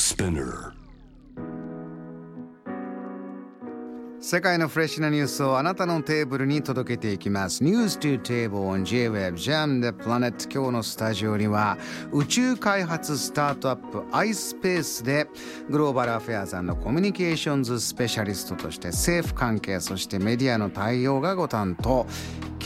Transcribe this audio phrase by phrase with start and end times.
[0.00, 0.72] Spinner
[4.18, 7.62] 世界のフレッシュなニュースをあなたのテーブルに届けていきます。
[7.62, 11.76] News to Table on J-Web Jam the Planet 今日のスタジオには
[12.12, 15.26] 宇宙開発スタートアップ iSpace で
[15.68, 22.06] グローバルアフェアザンのコミュニケーションズスペシャリストとして政府関係そしてメディアの対応がご担当。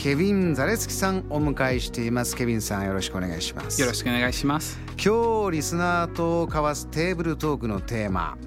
[0.05, 2.35] ケビン・ザレスキさんお迎えしています。
[2.35, 3.81] ケビンさんよろしくお願いします。
[3.81, 4.79] よろしくお願いします。
[5.03, 8.37] 今日リスナーと交わすテーブルトークのテーマ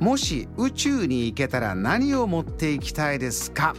[0.00, 3.74] もし宇宙に行けたら何を持っていきたいですか？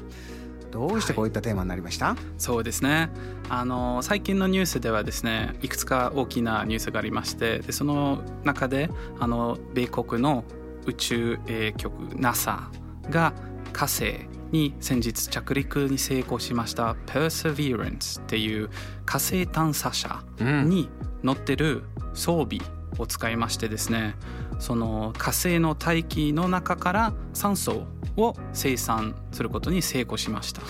[0.71, 3.11] どうしてこういったテーマになりました、はい、そうですね。
[3.47, 8.89] あの最近のニュースではですねいくつか大きなニュースがありましてでその中で
[9.19, 10.45] あの米国の
[10.87, 12.71] 宇宙、えー、局 NASA
[13.11, 13.33] が
[13.73, 18.69] 火星に先日着陸に成功しました Perseverance っていう
[19.05, 20.89] 火星探査車に
[21.23, 21.83] 乗ってる
[22.13, 22.59] 装備
[22.99, 24.15] を使いましてですね、
[24.59, 30.61] その火星の大気の中から酸素を生産することに成功しました。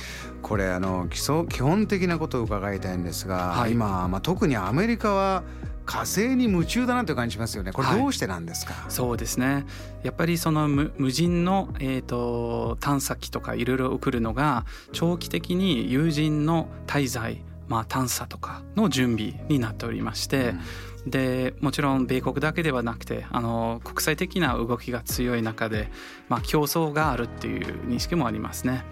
[0.42, 5.44] これあの基礎基本的なことを伺いたいんですが、はい、今、まあ、特にアメリカは
[5.86, 7.72] 火星に夢中だなという感じしますよね。
[7.72, 8.74] これどうしてなんですか？
[8.74, 9.66] はい、そうですね。
[10.04, 20.50] やっぱりその無人のえっ、ー、と探査機とかいろいろ送るのが長期的に有人の滞在、まあ探査とかの準備になっておりまして。
[20.50, 20.60] うん
[21.04, 25.92] でもちろん米国だけではなくてあの国際的な動きが強い中で、
[26.30, 28.86] まあ、競争があるっていう認識もありますね。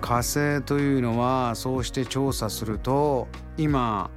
[0.00, 4.10] 火星というのはそうして調査すると今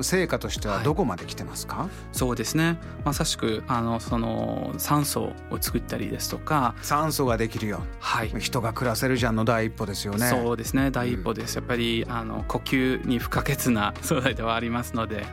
[0.00, 2.78] 成果としてはどこまで来てますか、はい、そうですね。
[3.04, 6.74] まさしくあのその酸素を作ったりですとか。
[6.82, 10.28] 酸素ができるよ、はい、人が暮らせるじゃんの第一歩ですよね。
[10.28, 10.90] そうですね。
[10.90, 15.24] 第一歩です、うん、やっぱりあの呼吸に不可欠な素材ではありますので。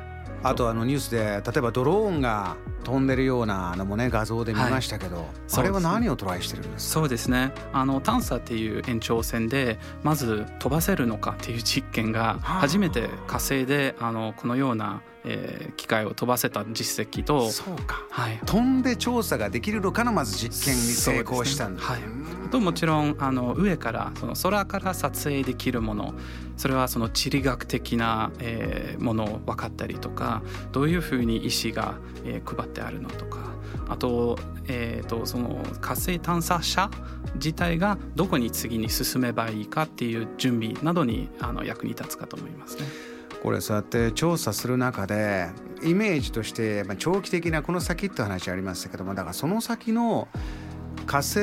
[0.41, 6.93] あとあのニュースで例えばドローンが飛んでるようなのもね画像で見ましたけど、はい、それは何をトライしてるんですか？
[6.99, 7.51] そうですね。
[7.73, 21.99] あの探査っていう延長線でまず飛ばせるのかっていう実験が初めて火星であのこのようなえー、機械を飛ばせた実績とそうか、はい、飛んで調査ができるのかのまず実験に成功したんだ、ね、はい、
[22.49, 26.13] ともちろんあの上からその空から撮影できるもの
[26.55, 30.41] それはその地理学的な、えー、ものを分かったりとか
[30.71, 33.39] どういうふうに石が、えー、配ってあるのとか
[33.87, 34.37] あと,、
[34.67, 36.89] えーと、その火星探査車
[37.35, 42.83] 自体がどこに次に進めばいいかっていう準備などにあの役に立つかと思いますね。
[43.41, 45.49] これそうやって調査する中で
[45.81, 50.27] イメージとして長期的なこの先って話ありましたけどもだからその先の
[51.05, 51.39] 火星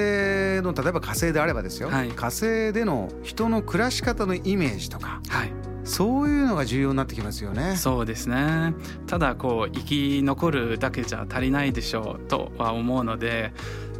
[0.62, 5.53] の例えば火星であればですよ、はい、火星での人の暮らし方のイメージとか、はい、
[5.86, 7.76] そういうのが重要になってきますよね。
[7.76, 8.74] そうですね
[9.06, 13.52] ただこう生き残るだけじゃ足りないでしょうとは思うので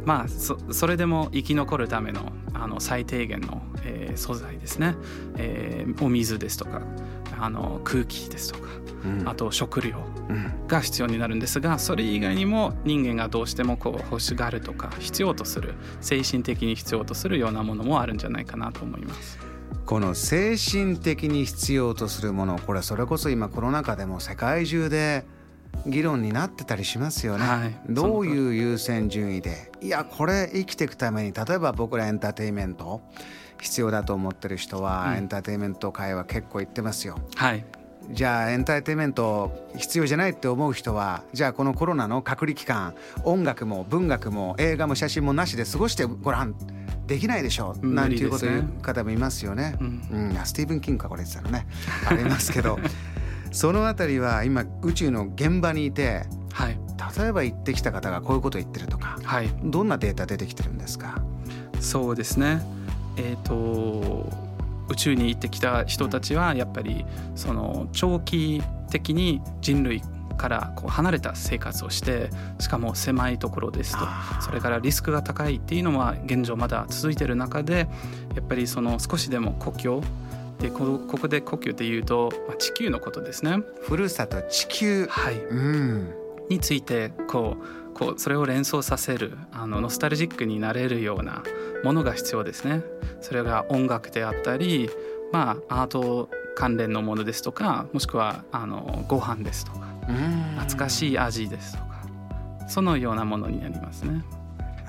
[0.05, 4.95] まあそそれでも生き残るためのあの最低限の、えー、素材ですね、
[5.37, 6.81] えー、お水ですとか
[7.39, 8.67] あの空気ですとか、
[9.05, 9.97] うん、あと食料
[10.67, 19.56] が必要になるんですがそれ以外にも人間がどうしてもこう欲しがるとか必要とする精神的に必要とするようなものもあるんじゃないかなと思います。
[19.85, 25.25] この精神的に必要とするものこれそれこそ今コロナ禍でも世界中で
[25.85, 33.01] 議論になってたりしますよね、はい、どういう優先順位でいやこれ生きていくために例えば僕らエンターテインメント
[33.61, 37.17] 必要だと思ってる人は、エンターテインメント界は結構言ってますよ。
[37.35, 37.65] はい。
[38.09, 42.95] じゃあエンターテインメント必要じゃないって思う人はじゃあこのコロナの隔離期間
[43.25, 46.55] 音楽も文学も映画も写真もなしで過ごしてごらん
[47.07, 49.75] できないでしょう、なんていうこと言う方もいますよね。
[49.79, 51.65] うん、うん、スティーブン・キングかこれ言ってたのね
[52.07, 52.79] ありますけど。
[53.49, 56.77] その辺りは今宇宙の現場にいて、はい、
[57.17, 61.21] 例えば行ってきた方がこういうことを言ってるとか、はい、どんなデータ出てきてるんですか？
[61.79, 62.61] そうですね。
[63.15, 64.29] えっ、ー、と
[64.89, 70.03] 宇宙に行ってきた人たちはやっぱりその長期的に人類
[70.37, 72.29] からこう離れた生活をして
[72.59, 74.05] しかも狭いところですと。
[74.41, 77.87] それからリスクが高いっていうのは現状まだ続いてる中で
[78.35, 80.03] やっぱりその少しでも故郷
[80.59, 83.59] でこここで故郷でいうと、まあ、地球のことですね。
[83.81, 85.35] ふるさと地球、はい。
[85.35, 86.13] うん、
[86.49, 91.43] についてこうこうそれを連想させるあのノスタルジックになれるような
[91.83, 92.83] ものが必要ですね。
[93.21, 94.89] それが音楽であったり、
[95.31, 102.01] まあ、アート関連のものですとかもしくはあのご飯ですとか懐かしい味ですとか
[102.67, 104.23] そのようなものになりますね。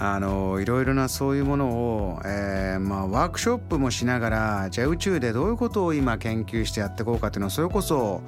[0.00, 8.23] あのいろいろなそういうものを、えーまあ、ワークショップもしながらじゃあ宇宙でどういうことを今研究してやっていこうかっていうのはそれこそ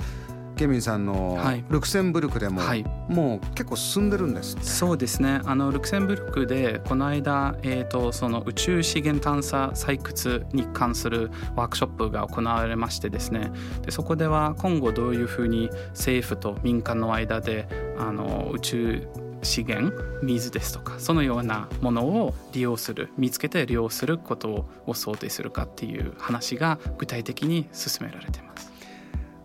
[0.61, 1.39] ケミンさんの
[1.71, 5.41] ルクセンブルクでも、はい、もう結構進んでるんですそうですね。
[5.47, 13.51] あのルクセンブルクでこの間、えーと、その宇宙資源探査採掘に関するワークショップが行われましてですね。
[13.81, 17.67] でそこでは今後どういうふうに政府と民間の間で
[17.99, 19.09] あの宇宙
[19.43, 28.50] 資源水ですとかそのようなものを利用する見つけて利用することを想定するかっていう話が具体的に進められています。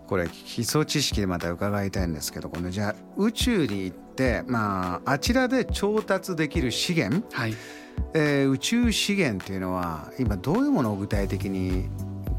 [0.08, 7.56] これ基礎知識でまた伺いたいんですけどこのじゃあ宇宙に行ってまああちらで調達できる資源、はい。
[8.14, 11.90] えー、宇宙資源っていうのは今どういうものを具体的に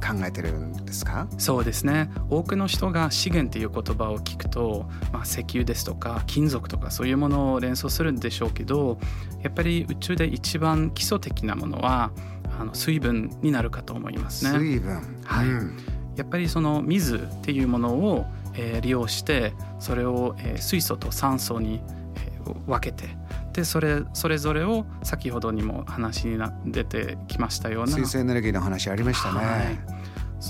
[0.07, 1.27] 考えてるんですか？
[1.39, 2.11] そうですね。
[2.29, 8.99] 多くの人が資源っていう言葉を聞くと、まあ、石油ですとか金属とかそういうものを連想するんでしょうけど
[9.43, 12.13] やっぱり宇宙で一番基礎的なものは
[12.61, 14.59] あの水分になるかと思いますね。
[14.59, 15.77] 水分、はい、うん、
[16.17, 21.81] やっぱりその水っていうものを、えー、利用してそれを、えー、水素と酸素に、
[22.17, 23.09] えー、分けて
[23.53, 29.39] でそれそれぞれを先ほどにも話に出てきましたような水素エネルギーの話ありましたね。
[29.39, 29.97] はい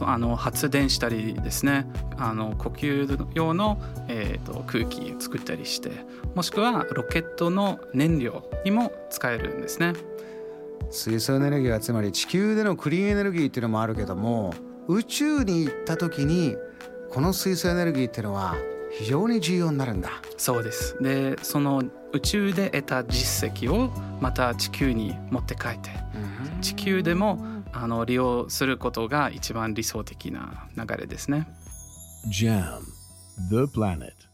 [0.02, 1.86] あの発電したりですね
[2.18, 5.90] あの呼吸用の、えーと、空気作ったりして
[6.34, 9.94] もしくはロケットの燃料にも使えるんですね
[10.90, 14.52] 水素エネルギーはつまり地球でのクリーンエネルギーっていうのもあるけども
[14.88, 16.56] 宇宙に行った時に
[17.10, 18.56] この水素エネルギーっていうのは
[18.98, 20.10] 非常に重要になるんだ。
[20.36, 20.96] そうです。
[21.02, 23.90] でその宇宙で得た実績を
[24.20, 25.90] また地球に持って帰って、
[26.54, 31.46] うん、地球でもあの利用することが一番理想的な流れですね。
[32.32, 32.80] JAM
[33.50, 34.25] The Planet